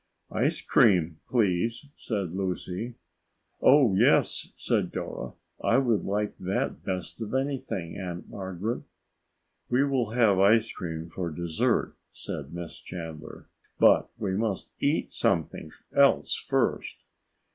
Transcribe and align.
"Ice 0.33 0.61
cream, 0.63 1.19
please," 1.29 1.89
said 1.93 2.31
Lucy. 2.33 2.95
"Oh, 3.61 3.93
yes!" 3.93 4.51
said 4.55 4.91
Dora. 4.91 5.33
"I 5.63 5.77
would 5.77 6.05
like 6.05 6.35
that 6.39 6.83
best 6.83 7.21
of 7.21 7.35
anything, 7.35 7.97
Aunt 7.99 8.27
Margaret." 8.27 8.81
"We 9.69 9.83
will 9.83 10.09
have 10.13 10.39
ice 10.39 10.71
cream 10.73 11.07
for 11.07 11.29
dessert," 11.29 11.93
said 12.11 12.51
Miss 12.51 12.79
Chandler, 12.79 13.47
"but 13.79 14.09
we 14.17 14.35
must 14.35 14.71
eat 14.79 15.11
something 15.11 15.69
else 15.95 16.33
first." 16.35 16.95